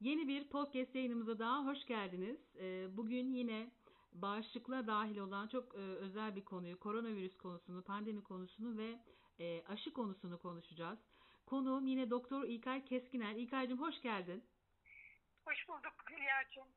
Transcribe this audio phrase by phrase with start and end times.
[0.00, 2.36] Yeni bir podcast yayınımıza daha hoş geldiniz.
[2.58, 3.70] Ee, bugün yine
[4.12, 8.98] bağışıklığa dahil olan çok e, özel bir konuyu, koronavirüs konusunu, pandemi konusunu ve
[9.40, 10.98] e, aşı konusunu konuşacağız.
[11.46, 13.34] Konuğum yine Doktor İlkay Keskiner.
[13.34, 14.44] İlkay'cığım hoş geldin.
[15.44, 16.68] Hoş bulduk Hülya'cığım.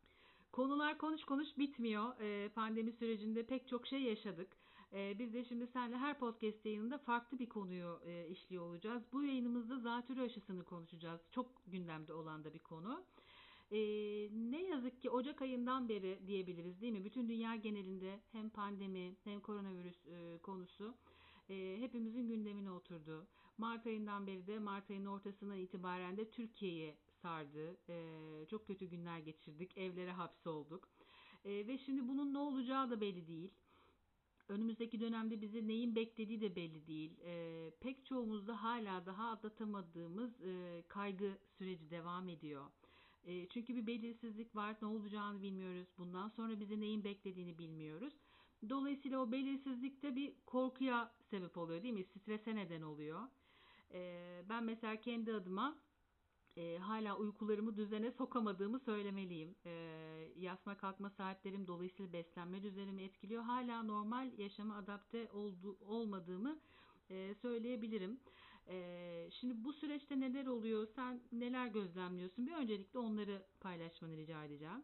[0.51, 2.20] Konular konuş konuş bitmiyor.
[2.20, 4.59] Ee, pandemi sürecinde pek çok şey yaşadık.
[4.94, 9.04] Ee, biz de şimdi seninle her podcast yayınında farklı bir konuyu e, işliyor olacağız.
[9.14, 11.21] Bu yayınımızda zatürre aşısını konuşacağız.
[11.32, 13.06] Çok gündemde olan da bir konu.
[13.71, 13.78] Ee,
[14.32, 17.06] ne yazık ki Ocak ayından beri diyebiliriz değil mi?
[17.06, 20.96] Bütün dünya genelinde hem pandemi hem koronavirüs e, konusu
[21.50, 23.28] e, hepimizin gündemine oturdu.
[23.58, 27.78] Mart ayından beri de Mart ayının ortasından itibaren de Türkiye'yi sardı.
[27.89, 29.78] E, çok kötü günler geçirdik.
[29.78, 30.89] Evlere hapsolduk.
[31.46, 33.52] E, ve şimdi bunun ne olacağı da belli değil.
[34.50, 37.12] Önümüzdeki dönemde bizi neyin beklediği de belli değil.
[37.23, 42.66] E, pek çoğumuzda hala daha atlatamadığımız e, kaygı süreci devam ediyor.
[43.23, 44.75] E, çünkü bir belirsizlik var.
[44.81, 45.88] Ne olacağını bilmiyoruz.
[45.97, 48.14] Bundan sonra bizi neyin beklediğini bilmiyoruz.
[48.69, 52.03] Dolayısıyla o belirsizlik de bir korkuya sebep oluyor değil mi?
[52.03, 53.22] Strese neden oluyor.
[53.94, 55.78] E, ben mesela kendi adıma
[56.59, 59.55] e, hala uykularımı düzene sokamadığımı söylemeliyim.
[59.65, 59.71] E,
[60.35, 63.43] yatma kalkma saatlerim dolayısıyla beslenme düzenimi etkiliyor.
[63.43, 66.59] Hala normal yaşama adapte oldu, olmadığımı
[67.09, 68.19] e, söyleyebilirim.
[68.67, 68.75] E,
[69.31, 70.88] şimdi bu süreçte neler oluyor?
[70.95, 72.47] Sen neler gözlemliyorsun?
[72.47, 74.83] Bir öncelikle onları paylaşmanı rica edeceğim.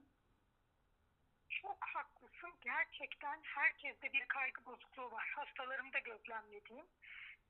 [1.49, 2.49] Çok haklısın.
[2.61, 5.33] Gerçekten herkeste bir kaygı bozukluğu var.
[5.35, 6.85] Hastalarımda gözlemlediğim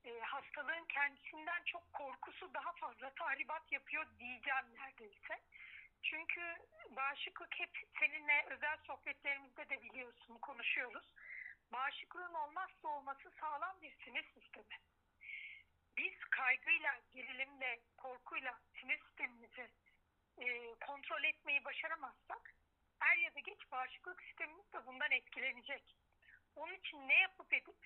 [0.05, 5.39] e, hastalığın kendisinden çok korkusu daha fazla tahribat yapıyor diyeceğim neredeyse.
[6.03, 6.57] Çünkü
[6.89, 11.13] bağışıklık hep seninle özel sohbetlerimizde de biliyorsun konuşuyoruz.
[11.71, 14.79] Bağışıklığın olmazsa olması sağlam bir sinir sistemi.
[15.97, 19.69] Biz kaygıyla, gerilimle, korkuyla sinir sistemimizi
[20.37, 22.53] e, kontrol etmeyi başaramazsak
[23.01, 25.95] er ya da geç bağışıklık sistemimiz de bundan etkilenecek.
[26.55, 27.77] Onun için ne yapıp edip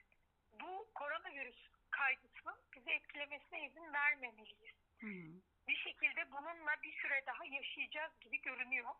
[0.54, 1.70] bu koronavirüs
[2.00, 4.76] kaygısının bizi etkilemesine izin vermemeliyiz.
[5.00, 5.34] Hmm.
[5.68, 8.94] Bir şekilde bununla bir süre daha yaşayacağız gibi görünüyor.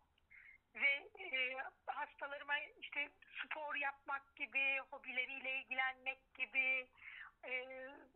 [0.76, 1.58] Ve e,
[1.88, 3.10] hastalarıma işte
[3.44, 6.88] spor yapmak gibi, hobileriyle ilgilenmek gibi,
[7.46, 7.66] e,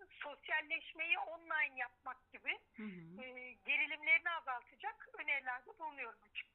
[0.09, 3.23] sosyalleşmeyi online yapmak gibi hı hı.
[3.23, 6.52] E, gerilimlerini azaltacak önerilerde bulunuyorum açıkçası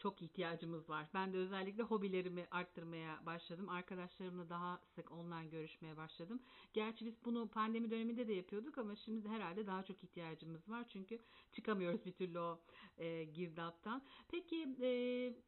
[0.00, 1.06] çok ihtiyacımız var.
[1.14, 3.68] Ben de özellikle hobilerimi arttırmaya başladım.
[3.68, 6.42] Arkadaşlarımla daha sık online görüşmeye başladım.
[6.72, 10.84] Gerçi biz bunu pandemi döneminde de yapıyorduk ama şimdi herhalde daha çok ihtiyacımız var.
[10.92, 11.18] Çünkü
[11.52, 12.60] çıkamıyoruz bir türlü o
[12.98, 14.02] e, girdaptan.
[14.28, 14.90] Peki e,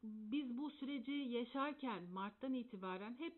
[0.03, 3.33] biz bu süreci yaşarken Mart'tan itibaren hep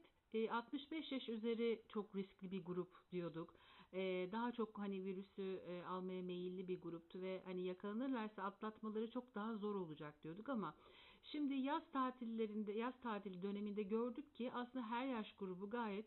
[0.51, 3.53] 65 e, yaş üzeri çok riskli bir grup diyorduk.
[3.93, 9.35] E, daha çok hani virüsü e, almaya meyilli bir gruptu ve hani yakalanırlarsa atlatmaları çok
[9.35, 10.75] daha zor olacak diyorduk ama
[11.25, 16.05] şimdi yaz tatillerinde yaz tatili döneminde gördük ki aslında her yaş grubu gayet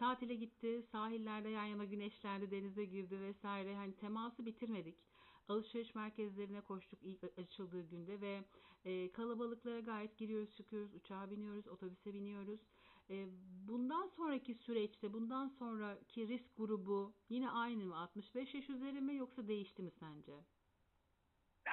[0.00, 3.74] tatile gitti, sahillerde yan yana güneşlendi, denize girdi vesaire.
[3.74, 4.96] Hani teması bitirmedik.
[5.48, 8.44] Alışveriş merkezlerine koştuk ilk açıldığı günde ve
[8.84, 12.60] e, kalabalıklara gayet giriyoruz, çıkıyoruz, uçağa biniyoruz, otobüse biniyoruz.
[13.10, 13.26] E,
[13.68, 17.96] bundan sonraki süreçte, bundan sonraki risk grubu yine aynı mı?
[17.96, 20.44] 65 yaş üzeri mi yoksa değişti mi sence?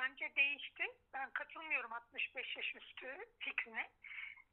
[0.08, 0.84] Bence değişti.
[1.14, 3.90] Ben katılmıyorum 65 yaş üstü fikrine.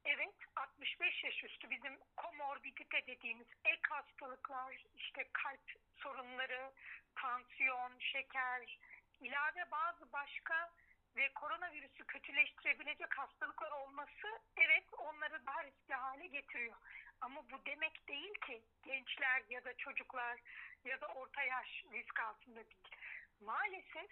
[0.05, 6.73] Evet 65 yaş üstü bizim komorbidite dediğimiz ek hastalıklar işte kalp sorunları,
[7.15, 8.79] tansiyon, şeker,
[9.21, 10.71] ilave bazı başka
[11.17, 16.77] ve koronavirüsü kötüleştirebilecek hastalıklar olması evet onları daha riskli hale getiriyor.
[17.21, 20.41] Ama bu demek değil ki gençler ya da çocuklar
[20.85, 22.97] ya da orta yaş risk altında değil.
[23.41, 24.11] Maalesef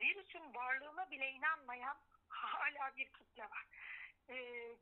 [0.00, 1.96] virüsün varlığına bile inanmayan
[2.28, 3.66] hala bir kitle var.
[4.28, 4.36] Ee,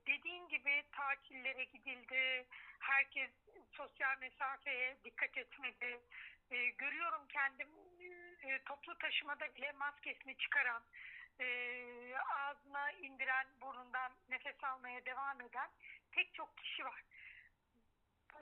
[0.07, 2.47] dediğin gibi tatillere gidildi,
[2.79, 3.31] herkes
[3.73, 6.01] sosyal mesafeye dikkat etmedi.
[6.51, 7.69] Ee, görüyorum kendim
[8.43, 10.83] e, toplu taşımada bile maskesini çıkaran,
[11.41, 11.47] e,
[12.17, 15.71] ağzına indiren, burnundan nefes almaya devam eden
[16.13, 17.03] pek çok kişi var.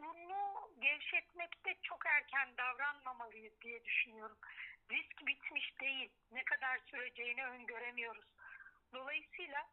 [0.03, 4.39] Bunu gevşetmekte çok erken davranmamalıyız diye düşünüyorum.
[4.91, 6.11] Risk bitmiş değil.
[6.33, 8.25] Ne kadar süreceğini öngöremiyoruz.
[8.93, 9.67] Dolayısıyla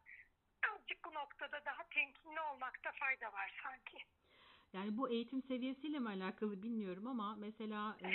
[0.70, 3.98] azıcık bu noktada daha temkinli olmakta fayda var sanki.
[4.74, 8.08] Yani bu eğitim seviyesiyle mi alakalı bilmiyorum ama mesela e,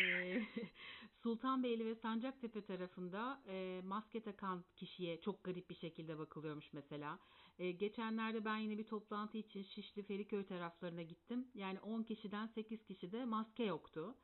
[1.23, 7.19] Sultanbeyli ve Sancaktepe tarafında e, maske takan kişiye çok garip bir şekilde bakılıyormuş mesela.
[7.59, 11.47] E, geçenlerde ben yine bir toplantı için Şişli Feriköy taraflarına gittim.
[11.53, 14.15] Yani 10 kişiden 8 kişide maske yoktu.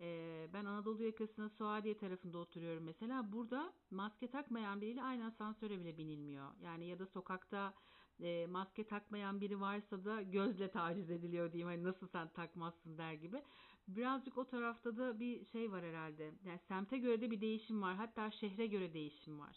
[0.00, 3.32] Ee, ben Anadolu yakasında Suadiye tarafında oturuyorum mesela.
[3.32, 6.50] Burada maske takmayan biriyle aynı asansöre bile binilmiyor.
[6.60, 7.74] Yani ya da sokakta
[8.22, 11.68] e, maske takmayan biri varsa da gözle taciz ediliyor diyeyim.
[11.68, 13.42] Hani nasıl sen takmazsın der gibi.
[13.88, 16.30] Birazcık o tarafta da bir şey var herhalde.
[16.44, 17.96] Yani semte göre de bir değişim var.
[17.96, 19.56] Hatta şehre göre değişim var.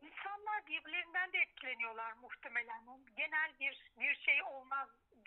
[0.00, 2.84] İnsanlar birbirlerinden de etkileniyorlar muhtemelen.
[3.16, 4.42] Genel bir bir şey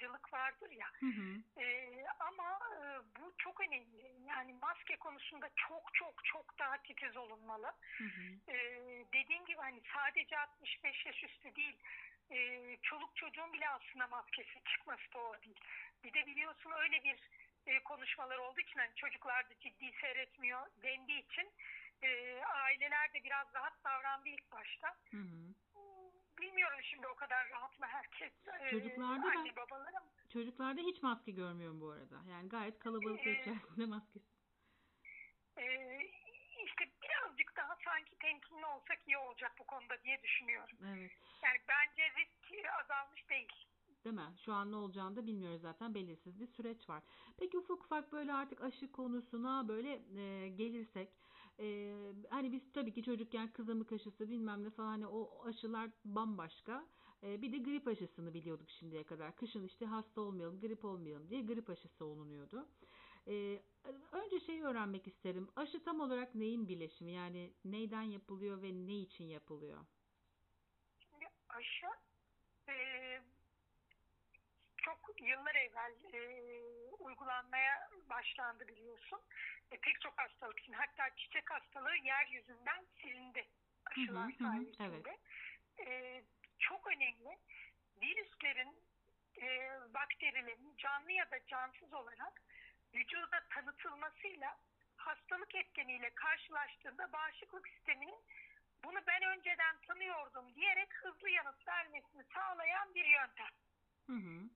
[0.03, 0.87] olmazcılık vardır ya.
[0.99, 1.61] Hı hı.
[1.61, 2.81] Ee, ama e,
[3.19, 4.13] bu çok önemli.
[4.27, 7.71] Yani maske konusunda çok çok çok daha titiz olunmalı.
[7.97, 8.51] Hı hı.
[8.53, 11.77] Ee, dediğim gibi hani sadece 65 yaş üstü değil.
[12.31, 15.59] e, çoluk çocuğun bile aslında maskesi çıkması doğru değil.
[16.03, 17.29] Bir de biliyorsun öyle bir
[17.67, 21.51] e, konuşmalar olduğu için hani çocuklar da ciddi seyretmiyor dendiği için
[22.01, 24.95] e, aileler de biraz rahat davrandı ilk başta.
[25.11, 25.52] Hı hı.
[26.53, 31.31] Bilmiyorum şimdi o kadar rahat mı herkes e, Çocuklarda anne babalar ama Çocuklarda hiç maske
[31.31, 32.21] görmüyorum bu arada.
[32.29, 34.29] Yani gayet kalabalıklar Ee, içerisinde maskesiz.
[35.57, 35.63] e,
[36.65, 40.77] işte birazcık daha sanki temkinli olsak iyi olacak bu konuda diye düşünüyorum.
[40.87, 41.11] Evet.
[41.43, 43.51] Yani bence risk azalmış değil.
[44.05, 44.33] Değil mi?
[44.45, 45.95] Şu an ne olacağını da bilmiyoruz zaten.
[45.95, 47.03] Belirsiz bir süreç var.
[47.39, 49.91] Peki ufak ufak böyle artık aşı konusuna böyle
[50.21, 51.09] e, gelirsek.
[51.59, 51.95] E,
[52.29, 56.85] hani biz tabii ki çocukken kızamık aşısı bilmem ne falan hani o aşılar bambaşka.
[57.23, 59.35] E, bir de grip aşısını biliyorduk şimdiye kadar.
[59.35, 62.67] Kışın işte hasta olmayalım, grip olmayalım diye grip aşısı olunuyordu.
[63.27, 63.61] E,
[64.11, 65.49] önce şeyi öğrenmek isterim.
[65.55, 67.11] Aşı tam olarak neyin birleşimi?
[67.11, 69.79] Yani neyden yapılıyor ve ne için yapılıyor?
[70.99, 71.87] Şimdi aşı
[72.69, 72.75] e,
[74.77, 79.21] çok yıllar evvel e, uygulanmaya başlandı biliyorsun.
[79.71, 83.47] E, pek çok hastalık için hatta çiçek hastalığı yeryüzünden silindi
[83.85, 85.17] aşılar Hı hı, sayesinde.
[85.87, 86.23] E,
[86.59, 87.37] çok önemli
[88.01, 88.75] virüslerin,
[89.41, 92.41] e, bakterilerin canlı ya da cansız olarak
[92.95, 94.57] vücuda tanıtılmasıyla
[94.97, 98.23] hastalık etkeniyle karşılaştığında bağışıklık sisteminin
[98.83, 103.51] bunu ben önceden tanıyordum diyerek hızlı yanıt vermesini sağlayan bir yöntem.
[104.07, 104.49] Hı hı.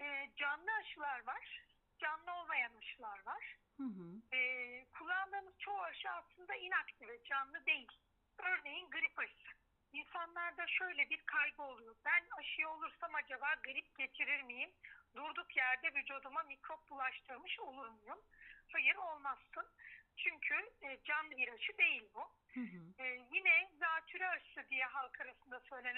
[0.00, 1.62] Ee, canlı aşılar var,
[1.98, 3.56] canlı olmayan aşılar var.
[3.76, 4.36] Hı hı.
[4.36, 7.92] Ee, kullandığımız çoğu aşı aslında inaktive, canlı değil.
[8.38, 9.48] Örneğin grip aşısı.
[9.92, 11.96] İnsanlarda şöyle bir kaygı oluyor.
[12.04, 14.70] Ben aşıya olursam acaba grip geçirir miyim?
[15.16, 18.18] Durduk yerde vücuduma mikrop bulaştırmış olur muyum?
[18.72, 19.66] Hayır olmazsın.
[20.16, 22.20] Çünkü e, canlı bir aşı değil bu.
[22.54, 23.02] Hı hı.
[23.02, 25.20] Ee, yine zatürre aşısı diye halk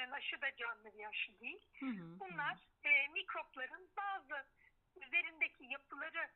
[0.09, 1.67] söylenen aşı da canlı bir aşı değil.
[1.81, 2.21] Hı hı.
[2.21, 4.47] Bunlar e, mikropların bazı
[4.97, 6.31] üzerindeki yapıları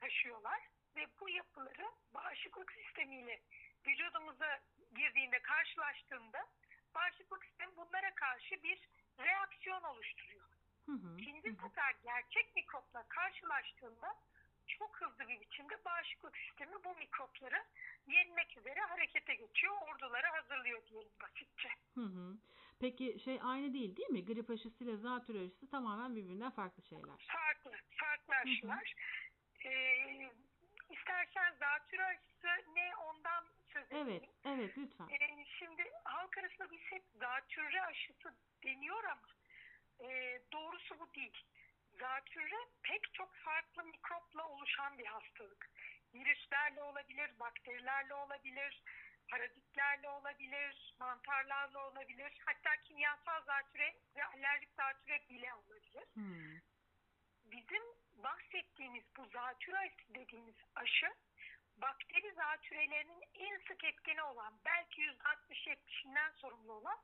[0.00, 0.60] taşıyorlar
[0.96, 3.40] ve bu yapıları bağışıklık sistemiyle
[3.86, 4.60] vücudumuza
[4.94, 6.46] girdiğinde karşılaştığında
[6.94, 10.48] bağışıklık sistemi bunlara karşı bir reaksiyon oluşturuyor.
[10.86, 11.16] Hı hı.
[11.18, 14.14] İkinci sefer gerçek mikropla karşılaştığında
[14.66, 17.64] çok hızlı bir biçimde bağışıklık sistemi bu mikropları
[18.06, 19.74] yenmek üzere harekete geçiyor.
[19.80, 21.68] Orduları hazırlıyor diyelim basitçe.
[21.94, 22.36] Hı hı.
[22.80, 24.24] Peki şey aynı değil değil mi?
[24.24, 27.26] Grip aşısı ile zatürre aşısı tamamen birbirinden farklı şeyler.
[27.28, 28.38] Farklı, farklı hı.
[28.38, 28.94] aşılar.
[29.64, 30.30] Ee,
[30.90, 34.06] istersen zatürre aşısı ne ondan söz edelim.
[34.06, 35.08] Evet, evet lütfen.
[35.08, 38.34] Ee, şimdi halk arasında biz hep zatürre aşısı
[38.64, 39.28] deniyor ama
[40.10, 41.44] e, doğrusu bu değil.
[42.00, 45.70] Zatürre pek çok farklı mikropla oluşan bir hastalık.
[46.14, 48.82] Virüslerle olabilir, bakterilerle olabilir,
[49.28, 52.38] parazitlerle olabilir, mantarlarla olabilir.
[52.46, 56.06] Hatta kimyasal zatürre ve alerjik zatürre bile olabilir.
[56.14, 56.60] Hı.
[57.44, 57.82] Bizim
[58.16, 61.14] bahsettiğimiz bu zatürre aşısı dediğimiz aşı
[61.76, 66.98] bakteri zatürelerinin en sık etkeni olan belki %60-70'inden sorumlu olan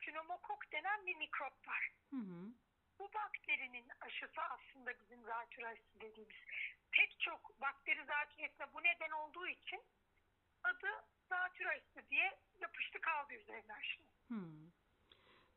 [0.00, 1.90] pneumokok denen bir mikrop var.
[2.10, 2.52] Hı hı.
[2.98, 6.36] Bu bakterinin aşısı aslında bizim zatürre aşısı dediğimiz.
[6.92, 9.82] Pek çok bakteri zatüresine bu neden olduğu için
[10.64, 10.86] adı
[11.28, 14.08] zatürre aşısı diye yapıştı kaldı üzerinden şimdi.
[14.28, 14.64] Hı.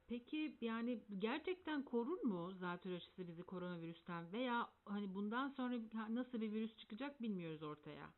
[0.07, 5.75] Peki yani gerçekten korur mu zatürre aşısı bizi koronavirüsten veya hani bundan sonra
[6.09, 8.09] nasıl bir virüs çıkacak bilmiyoruz ortaya.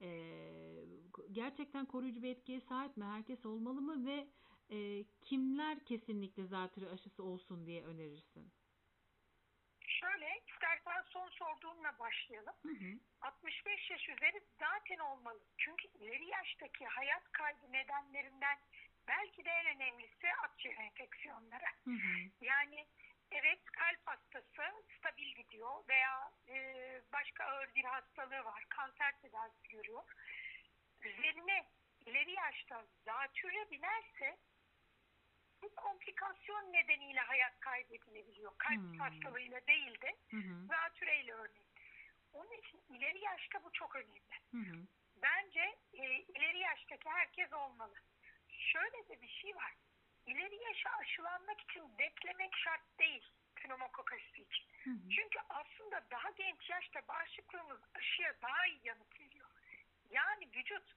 [0.00, 0.84] Ee,
[1.32, 3.04] gerçekten koruyucu bir etkiye sahip mi?
[3.04, 4.28] Herkes olmalı mı ve
[4.70, 8.52] e, kimler kesinlikle zatürre aşısı olsun diye önerirsin?
[10.04, 12.54] Şöyle istersen son sorduğunla başlayalım.
[12.62, 12.98] Hı hı.
[13.20, 15.40] 65 yaş üzeri zaten olmalı.
[15.58, 18.58] Çünkü ileri yaştaki hayat kaybı nedenlerinden
[19.08, 21.64] belki de en önemlisi akciğer enfeksiyonları.
[21.84, 22.30] Hı hı.
[22.40, 22.86] Yani
[23.30, 26.56] evet kalp hastası stabil gidiyor veya e,
[27.12, 28.64] başka ağır bir hastalığı var.
[28.68, 30.02] Kanser tedavisi görüyor.
[31.02, 31.66] Üzerine
[32.06, 34.38] ileri yaşta zatürre binerse
[35.64, 38.52] bu komplikasyon nedeniyle hayat kaybedilebiliyor.
[38.58, 38.98] Kalp Hmm.
[38.98, 40.16] hastalığıyla değil de
[40.68, 41.68] zatüreyle örneğin.
[42.32, 44.20] Onun için ileri yaşta bu çok önemli.
[44.50, 44.86] Hı hı.
[45.22, 47.94] Bence e, ileri yaştaki herkes olmalı.
[48.48, 49.74] Şöyle de bir şey var.
[50.26, 54.64] İleri yaşa aşılanmak için beklemek şart değil pneumokokası için.
[54.84, 55.10] Hı hı.
[55.16, 59.50] Çünkü aslında daha genç yaşta bağışıklığımız aşıya daha iyi yanıt veriyor.
[60.10, 60.92] Yani vücut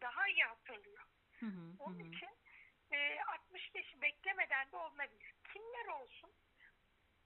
[0.00, 1.04] daha iyi hatırlıyor.
[1.40, 1.60] Hı hı.
[1.60, 2.08] Hı Onun hı.
[2.16, 2.28] için
[2.90, 5.34] e, 65'i beklemeden de olunabilir.
[5.52, 6.30] Kimler olsun?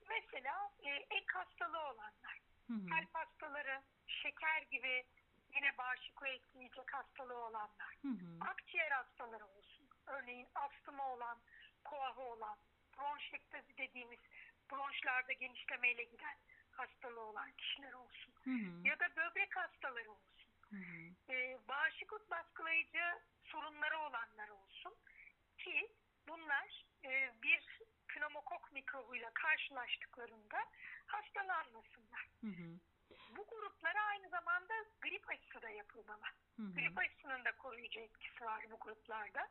[0.09, 2.87] Mesela e, ek hastalığı olanlar, Hı hı.
[2.91, 5.05] kalp hastaları, şeker gibi
[5.55, 8.51] yine bağışıklığı etkileyecek hastalığı olanlar, Hı hı.
[8.51, 9.89] akciğer hastaları olsun.
[10.07, 11.39] Örneğin astımı olan,
[11.85, 12.59] koahı olan,
[12.99, 14.19] bronşektazi dediğimiz
[14.71, 16.37] bronşlarda genişlemeyle giden
[16.71, 18.35] hastalığı olan kişiler olsun.
[18.45, 18.89] Hı hı.
[18.89, 20.53] Ya da böbrek hastaları olsun.
[20.71, 21.33] Hı hı.
[21.33, 24.95] Ee, bağışıklık baskılayıcı sorunları olanlar olsun.
[25.69, 25.89] Ki
[26.29, 30.59] bunlar e, bir pneumokok mikrobuyla karşılaştıklarında
[31.07, 32.29] hastalanmasınlar.
[32.41, 32.79] Hı hı.
[33.37, 36.25] Bu gruplara aynı zamanda grip aşısı da yapılmalı.
[36.57, 36.75] Hı hı.
[36.75, 39.49] Grip aşısının da koruyucu etkisi var bu gruplarda.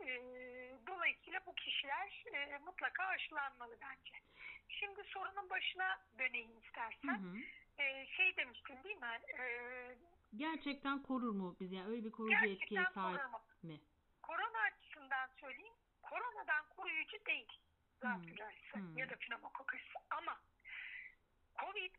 [0.00, 4.18] Ee, dolayısıyla bu kişiler e, mutlaka aşılanmalı bence.
[4.68, 7.18] Şimdi sorunun başına döneyim Hı istersen.
[7.18, 7.36] hı.
[7.78, 9.20] Ee, şey demiştin değil mi?
[9.38, 9.96] Ee,
[10.36, 13.20] Gerçekten korur mu biz yani öyle bir koruyucu etkiye sahip
[13.62, 13.80] mi?
[15.24, 15.74] Açısından söyleyeyim.
[16.02, 17.60] Koronadan koruyucu değil.
[18.02, 18.96] Zatürre aşısı Hmm.
[18.98, 19.98] ya da pneumokok aşısı.
[20.10, 20.40] Ama
[21.58, 21.94] Covid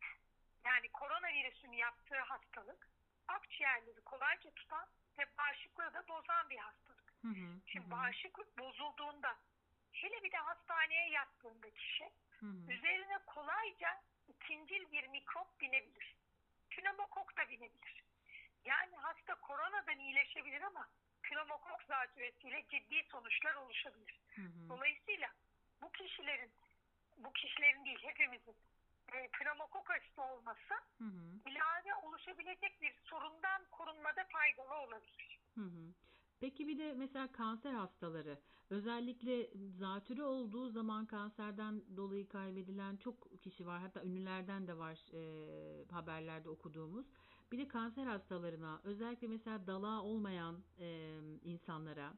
[0.66, 2.88] yani koronavirüsün yaptığı hastalık
[3.28, 7.14] akciğerleri kolayca tutan ve bağışıklığı da bozan bir hastalık.
[7.22, 7.62] Hı hı.
[7.66, 7.92] Şimdi hı hı.
[7.92, 9.38] bağışıklık bozulduğunda
[9.92, 12.72] hele bir de hastaneye yattığında kişi Hı hı.
[12.74, 16.16] üzerine kolayca ikincil bir mikrop binebilir.
[16.70, 18.04] Pneumokok da binebilir.
[18.66, 20.88] Yani hasta koronadan iyileşebilir ama
[21.30, 24.20] pneumokok zatürresiyle ciddi sonuçlar oluşabilir.
[24.36, 24.70] Hı hı.
[24.70, 25.30] Dolayısıyla
[25.82, 26.52] bu kişilerin,
[27.18, 28.56] bu kişilerin değil hepimizin
[29.14, 31.50] e, pneumokok aşısı olması Hı hı.
[31.50, 35.40] ilave oluşabilecek bir sorundan korunmada faydalı olabilir.
[35.56, 35.94] Hı hı.
[36.40, 38.40] Peki bir de mesela kanser hastaları
[38.70, 43.80] özellikle zatürre olduğu zaman kanserden dolayı kaybedilen çok kişi var.
[43.80, 45.22] Hatta ünlülerden de var e,
[45.92, 47.06] haberlerde okuduğumuz.
[47.52, 50.88] Bir de kanser hastalarına özellikle mesela dalağı olmayan e,
[51.44, 52.14] insanlara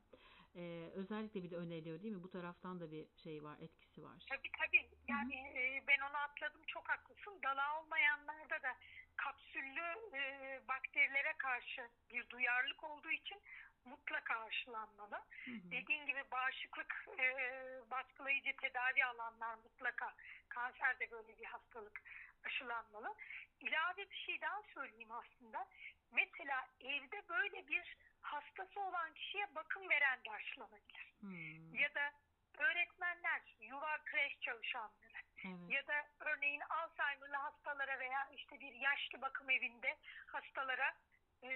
[0.56, 2.24] e, özellikle bir de öneriliyor değil mi?
[2.24, 4.26] Bu taraftan da bir şey var, etkisi var.
[4.30, 4.90] Tabii tabii.
[5.08, 7.40] Yani e, ben onu atladım çok haklısın.
[7.44, 8.78] Dalağı olmayanlarda da
[9.16, 13.42] kapsüllü e, bakterilere karşı bir duyarlılık olduğu için
[13.86, 15.16] mutlaka aşılanmalı.
[15.46, 15.72] Hı hı.
[15.72, 17.28] Dediğin gibi bağışıklık e,
[17.92, 20.14] baskılayıcı tedavi alanlar mutlaka
[20.50, 22.02] kanser de böyle bir hastalık
[22.44, 23.16] aşılanmalı.
[23.62, 25.68] İlave bir şey daha söyleyeyim aslında.
[26.12, 31.14] Mesela evde böyle bir hastası olan kişiye bakım veren de aşılanabilir.
[31.20, 32.12] Hmm, Ya da
[32.58, 35.70] öğretmenler, yuva kreş çalışanları Evet.
[35.70, 39.98] ya da örneğin Alzheimer'lı hastalara veya işte bir yaşlı bakım evinde
[40.28, 40.96] hastalara
[41.44, 41.50] e,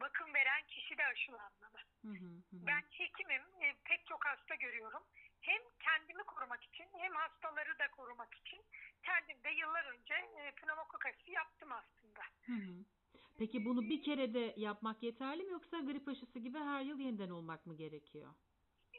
[0.00, 1.78] bakım veren kişi de aşılanmalı.
[2.02, 2.66] Hı, hı hı.
[2.66, 5.02] Ben hekimim, e, pek çok hasta görüyorum.
[5.40, 8.64] Hem kendimi korumak için hem hastaları da korumak için
[9.02, 12.20] kendim de yıllar önce e, pneumokok aşısı yaptım aslında.
[12.46, 12.84] Hı hı.
[13.38, 17.30] Peki bunu bir kere de yapmak yeterli mi yoksa grip aşısı gibi her yıl yeniden
[17.30, 18.34] olmak mı gerekiyor?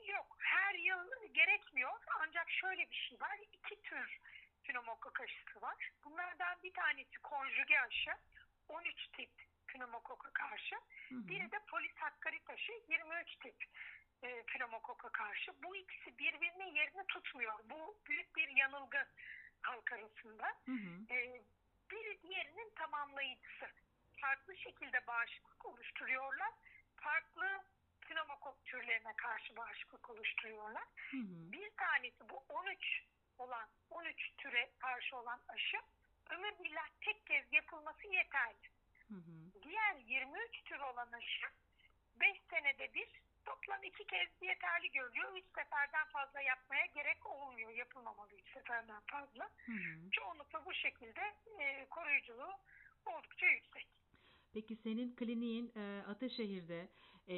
[0.07, 1.91] Yok, her yıl gerekmiyor.
[2.19, 3.39] Ancak şöyle bir şey var.
[3.53, 4.19] İki tür
[4.63, 5.91] pneumokok aşısı var.
[6.05, 8.11] Bunlardan bir tanesi konjüge aşı.
[8.69, 9.29] 13 tip
[9.67, 10.75] pneumokoka karşı.
[11.09, 11.27] Hı hı.
[11.27, 13.55] Biri de polisakkarit aşı 23 tip
[14.23, 15.51] e, pneumokoka karşı.
[15.63, 17.53] Bu ikisi birbirinin yerini tutmuyor.
[17.69, 19.05] Bu büyük bir yanılgı
[19.61, 20.47] halk arasında.
[20.65, 21.13] Hı hı.
[21.13, 21.41] E,
[21.91, 23.65] biri diğerinin tamamlayıcısı.
[24.21, 26.51] Farklı şekilde bağışıklık oluşturuyorlar.
[26.95, 27.63] Farklı
[28.01, 30.83] pneumokok türlerine karşı bağışıklık oluşturuyorlar.
[31.11, 31.51] Hı hı.
[31.51, 33.03] Bir tanesi bu 13
[33.37, 35.77] olan 13 türe karşı olan aşı
[36.29, 38.67] ömür billah tek kez yapılması yeterli.
[39.09, 39.61] Hı hı.
[39.63, 41.47] Diğer 23 tür olan aşı
[42.19, 43.07] 5 senede bir
[43.45, 45.37] toplam 2 kez yeterli görülüyor.
[45.37, 47.71] 3 seferden fazla yapmaya gerek olmuyor.
[47.71, 49.49] Yapılmamalı 3 seferden fazla.
[49.65, 50.11] Hı hı.
[50.11, 52.53] Çoğunlukla bu şekilde e, koruyuculuğu
[53.05, 53.87] oldukça yüksek.
[54.57, 56.89] Peki senin kliniğin e, Ataşehir'de
[57.29, 57.37] e,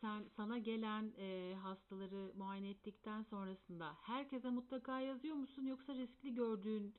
[0.00, 6.94] sen sana gelen e, hastaları muayene ettikten sonrasında herkese mutlaka yazıyor musun yoksa riskli gördüğün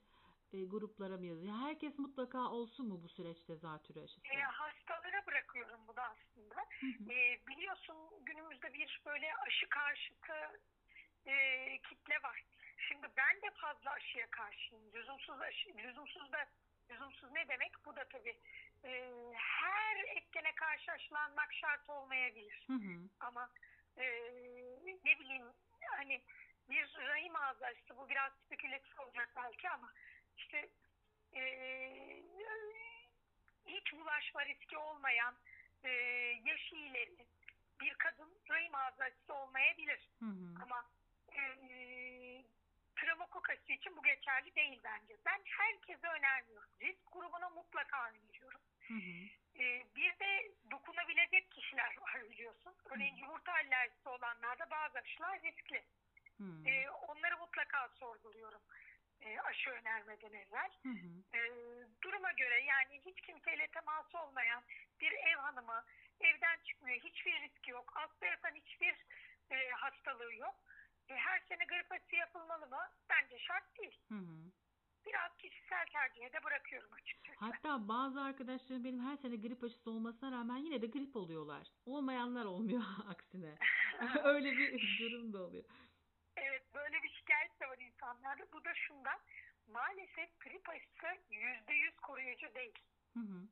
[0.53, 1.55] e, gruplara mı yazıyor?
[1.55, 4.27] Herkes mutlaka olsun mu bu süreçte zatürre aşısı?
[4.27, 6.55] E, hastalara bırakıyorum bu da aslında.
[6.79, 7.11] Hı hı.
[7.13, 7.95] E, biliyorsun
[8.25, 10.59] günümüzde bir böyle aşı karşıtı
[11.25, 11.35] e,
[11.89, 12.43] kitle var.
[12.77, 14.83] Şimdi ben de fazla aşıya karşıyım.
[14.93, 16.45] Lüzumsuz aşı, lüzumsuz da
[16.91, 17.71] lüzumsuz ne demek?
[17.85, 18.37] Bu da tabii
[18.85, 22.63] e, her etkene karşı aşılanmak şart olmayabilir.
[22.67, 23.09] Hı hı.
[23.19, 23.49] Ama
[23.97, 24.03] e,
[25.03, 25.45] ne bileyim
[25.97, 26.21] hani
[26.69, 29.93] bir rahim ağzı aşısı bu biraz spekülatif olacak belki ama
[30.37, 30.69] işte
[31.35, 31.41] e,
[33.65, 35.35] hiç bulaşma riski olmayan
[35.83, 35.89] e,
[36.45, 37.27] yaşı ileri
[37.81, 40.09] bir kadın rahim ağzı olmayabilir.
[40.19, 40.63] Hı hı.
[40.63, 40.85] Ama
[41.33, 41.41] e,
[42.95, 45.17] travmokok aşısı için bu geçerli değil bence.
[45.25, 46.69] Ben herkese önermiyorum.
[46.81, 48.34] Risk grubuna mutlaka öneriyorum.
[48.87, 49.15] Hı hı.
[49.63, 52.73] E, bir de dokunabilecek kişiler var biliyorsun.
[52.85, 55.83] Örneğin yumurta alerjisi olanlarda bazı aşılar riskli.
[56.37, 56.69] Hı.
[56.69, 58.61] E, onları mutlaka sorguluyorum
[59.21, 60.69] e, aşı önermeden evvel.
[60.83, 61.37] Hı hı.
[61.37, 61.39] E,
[62.03, 64.63] duruma göre yani hiç kimseyle teması olmayan
[65.01, 65.83] bir ev hanımı
[66.19, 66.99] evden çıkmıyor.
[66.99, 67.91] Hiçbir riski yok.
[67.93, 69.05] Hasta yatan hiçbir
[69.51, 70.55] e, hastalığı yok.
[71.09, 72.89] E, her sene grip aşısı yapılmalı mı?
[73.09, 73.99] Bence şart değil.
[74.09, 74.51] Hı hı.
[75.05, 77.37] Biraz kişisel tercihe de bırakıyorum açıkçası.
[77.39, 81.67] Hatta bazı arkadaşlarım benim her sene grip aşısı olmasına rağmen yine de grip oluyorlar.
[81.85, 83.55] Olmayanlar olmuyor aksine.
[84.23, 85.63] Öyle bir durum da oluyor.
[86.35, 88.43] Evet böyle bir şikayet de var insanlarda.
[88.53, 89.19] Bu da şundan.
[89.67, 92.79] Maalesef grip aşısı yüzde yüz koruyucu değil.
[93.13, 93.47] Hı hı.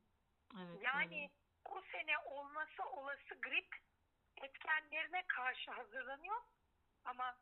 [0.62, 0.82] Evet.
[0.82, 1.30] Yani öyle.
[1.64, 3.76] o sene olması olası grip
[4.42, 6.36] etkenlerine karşı hazırlanıyor.
[7.04, 7.36] Ama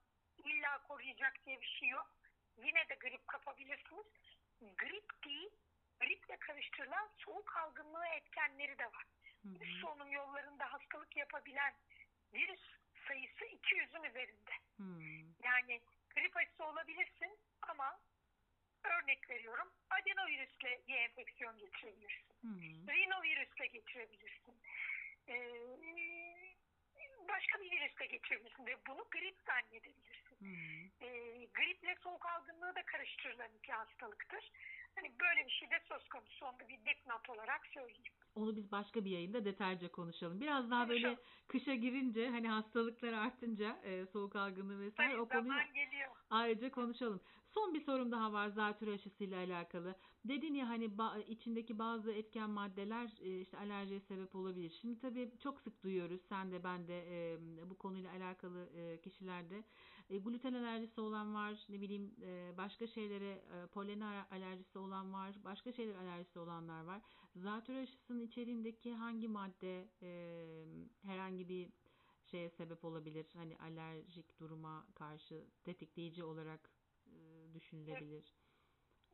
[0.45, 2.11] illa koruyacak diye bir şey yok.
[2.59, 4.06] Yine de grip kapabilirsiniz.
[4.78, 5.50] Grip değil,
[6.00, 9.04] griple karıştırılan soğuk algınlığı etkenleri de var.
[9.42, 9.64] Hı hı.
[9.64, 11.75] Üst solunum yollarında hastalık yapabilen
[12.35, 12.61] virüs
[13.09, 14.52] sayısı 200'ün üzerinde.
[14.76, 14.85] Hı.
[15.44, 15.80] Yani
[16.14, 18.00] grip aşısı olabilirsin ama
[18.85, 22.35] örnek veriyorum adenovirüsle bir enfeksiyon geçirebilirsin.
[22.42, 22.92] Hı hı.
[22.92, 24.61] Rinovirüsle geçirebilirsin.
[25.28, 25.35] Ee,
[27.28, 30.37] başka bir virüsle geçirebilirsin ve bunu grip zannedebilirsin.
[30.40, 34.50] Hı Ee, griple soğuk algınlığı da karıştırılan iki hastalıktır.
[34.94, 36.47] Hani böyle bir şey de söz konusu.
[36.47, 38.12] Onu bir dipnot olarak söyleyeyim.
[38.35, 40.40] Onu biz başka bir yayında detaylıca konuşalım.
[40.40, 41.28] Biraz daha böyle Konuşalım.
[41.49, 46.11] kışa girince hani hastalıklar artınca e, soğuk algınlığı vesaire Tabii o konuyu geliyor.
[46.30, 47.21] ayrıca konuşalım.
[47.54, 49.94] Son bir sorum daha var zatürre aşısıyla alakalı.
[50.25, 54.71] Dedin ya hani ba- içindeki bazı etken maddeler e, işte alerjiye sebep olabilir.
[54.71, 56.99] Şimdi tabii çok sık duyuyoruz sen de ben de
[57.35, 59.64] e, bu konuyla alakalı e, kişilerde
[60.09, 65.45] e, gluten alerjisi olan var, ne bileyim e, başka şeylere e, polen alerjisi olan var,
[65.45, 67.02] başka şeyler alerjisi olanlar var.
[67.35, 70.67] Zatürre aşısının içeriğindeki hangi madde e,
[71.02, 71.73] herhangi bir
[72.25, 73.30] şeye sebep olabilir?
[73.35, 76.73] Hani alerjik duruma karşı tetikleyici olarak
[77.06, 78.42] e, düşünülebilir.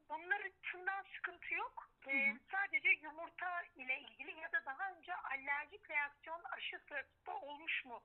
[0.08, 1.90] Bunlar açısından sıkıntı yok.
[2.06, 2.38] Ee, Hı hı.
[2.52, 8.02] sadece yumurta ile ilgili ya da daha önce alerjik reaksiyon aşı sırasında olmuş mu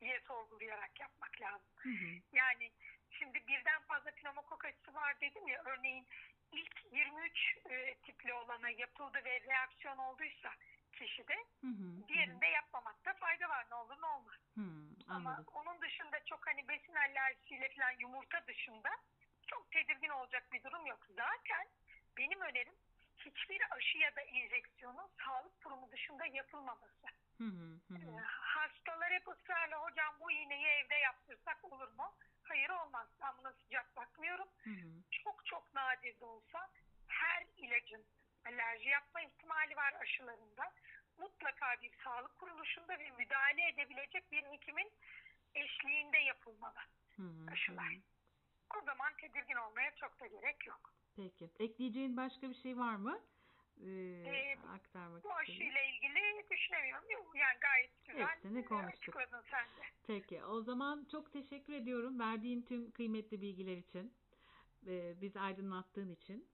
[0.00, 1.68] diye sorgulayarak yapmak lazım.
[1.76, 2.20] Hı hı.
[2.32, 2.72] Yani
[3.10, 6.06] şimdi birden fazla pneumokok aşısı var dedim ya örneğin
[6.52, 10.54] ilk 23 e, tipli olana yapıldı ve reaksiyon olduysa
[10.92, 12.08] kişide Hı hı.
[12.08, 14.36] diğerinde yapmamakta fayda var ne olur ne olmaz.
[14.54, 14.62] Hı,
[15.08, 18.90] Ama onun dışında çok hani besin alerjisiyle falan yumurta dışında
[19.46, 21.06] çok tedirgin olacak bir durum yok.
[21.16, 21.66] Zaten
[22.18, 22.74] benim önerim
[23.16, 27.06] hiçbir aşı ya da enjeksiyonun sağlık kurumu dışında yapılmaması.
[27.38, 27.80] Hı hı.
[27.88, 28.22] Hı Ee.
[28.26, 32.14] Hastalar hep ısrarla hocam bu iğneyi evde yaptırsak olur mu?
[32.42, 33.08] Hayır olmaz.
[33.22, 34.48] Ben buna sıcak bakmıyorum.
[34.64, 34.88] Hı hı.
[35.10, 36.70] Çok çok nadir de olsa
[37.06, 38.04] her ilacın
[38.46, 40.72] alerji yapma ihtimali var aşılarında.
[41.18, 44.92] Mutlaka bir sağlık kuruluşunda ve müdahale edebilecek bir hekimin
[45.54, 46.80] eşliğinde yapılmalı.
[47.16, 47.52] Hı hı.
[47.52, 47.92] Aşılar.
[47.92, 48.15] Hı hı.
[48.74, 50.92] O zaman tedirgin olmaya çok da gerek yok.
[51.16, 51.50] Peki.
[51.58, 53.20] Ekleyeceğin başka bir şey var mı?
[53.80, 53.88] Ee,
[54.26, 55.36] Ee, Bu aktarmak istediğin.
[55.38, 57.06] aşıyla ilgili düşünemiyorum.
[57.34, 59.14] Yani gayet güzel Hepsini e, konuştuk.
[59.50, 59.82] sen de.
[60.06, 60.44] Peki.
[60.44, 64.14] O zaman çok teşekkür ediyorum verdiğin tüm kıymetli bilgiler için.
[64.86, 66.48] Ee, bizi aydınlattığın için.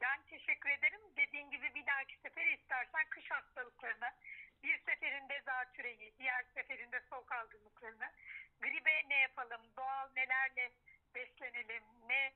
[0.00, 1.00] Ben teşekkür ederim.
[1.16, 4.10] Dediğin gibi bir dahaki sefere istersen kış hastalıklarını,
[4.62, 8.10] bir seferinde zatüreyi, diğer seferinde soğuk algınlıklarını,
[8.60, 10.70] gribe ne yapalım, doğal nelerle
[11.14, 12.32] beslenelim, ne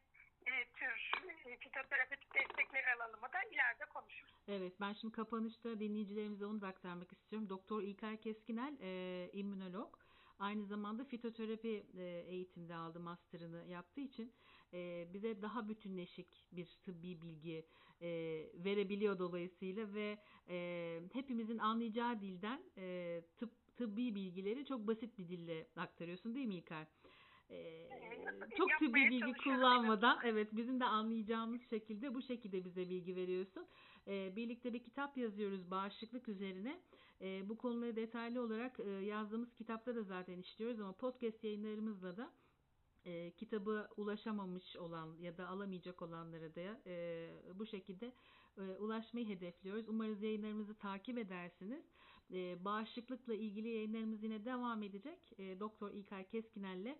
[0.47, 1.13] e, tür
[1.47, 4.33] e, fitoterapötik destekler alalım da ileride konuşuruz.
[4.49, 7.49] Evet ben şimdi kapanışta dinleyicilerimize onu da aktarmak istiyorum.
[7.49, 9.99] Doktor İlkay Keskinel e, immünolog.
[10.39, 14.33] Aynı zamanda fitoterapi e, eğitimde aldı master'ını yaptığı için
[14.73, 17.67] e, bize daha bütünleşik bir tıbbi bilgi
[18.55, 20.19] verebiliyor dolayısıyla ve
[21.13, 22.63] hepimizin anlayacağı dilden
[23.77, 26.87] tıbbi bilgileri çok basit bir dille aktarıyorsun değil mi İlkay?
[27.51, 27.89] E,
[28.57, 33.67] çok tıbbi Yapmaya bilgi kullanmadan evet bizim de anlayacağımız şekilde bu şekilde bize bilgi veriyorsun.
[34.07, 36.81] E, birlikte bir kitap yazıyoruz bağışıklık üzerine.
[37.21, 42.33] E, bu konuları detaylı olarak e, yazdığımız kitapta da zaten işliyoruz ama podcast yayınlarımızla da
[43.07, 48.13] e, kitabı ulaşamamış olan ya da alamayacak olanlara da e, bu şekilde
[48.59, 49.89] e, ulaşmayı hedefliyoruz.
[49.89, 51.85] Umarız yayınlarımızı takip edersiniz.
[52.33, 55.19] E, bağışıklıkla ilgili yayınlarımız yine devam edecek.
[55.39, 56.97] E, Doktor İlkay Keskinel'le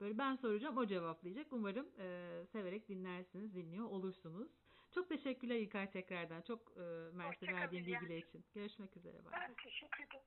[0.00, 1.52] böyle ben soracağım o cevaplayacak.
[1.52, 4.48] Umarım e, severek dinlersiniz, dinliyor olursunuz.
[4.94, 6.42] Çok teşekkürler İlkay tekrardan.
[6.42, 6.82] Çok e,
[7.26, 8.44] Hoşça verdiğin bilgiler için.
[8.54, 9.14] Görüşmek üzere.
[9.14, 9.32] Bye.
[9.32, 10.26] Ben teşekkür ederim.